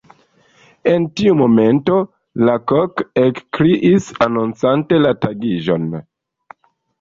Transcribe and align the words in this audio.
En 0.91 1.03
tiu 1.19 1.33
momento 1.41 1.97
la 2.47 2.55
kok 2.71 3.03
ekkriis, 3.25 4.09
anoncante 4.29 5.01
la 5.05 5.13
tagiĝon. 5.27 5.87